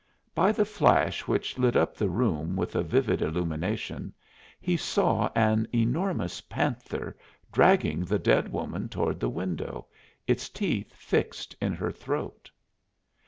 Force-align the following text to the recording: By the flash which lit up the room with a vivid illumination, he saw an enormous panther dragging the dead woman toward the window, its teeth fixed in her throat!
By 0.33 0.51
the 0.51 0.65
flash 0.65 1.27
which 1.27 1.59
lit 1.59 1.75
up 1.75 1.95
the 1.95 2.09
room 2.09 2.55
with 2.55 2.75
a 2.75 2.81
vivid 2.81 3.21
illumination, 3.21 4.15
he 4.59 4.75
saw 4.75 5.29
an 5.35 5.67
enormous 5.71 6.41
panther 6.41 7.15
dragging 7.51 8.05
the 8.05 8.17
dead 8.17 8.51
woman 8.51 8.89
toward 8.89 9.19
the 9.19 9.29
window, 9.29 9.85
its 10.25 10.49
teeth 10.49 10.91
fixed 10.95 11.55
in 11.61 11.73
her 11.73 11.91
throat! 11.91 12.49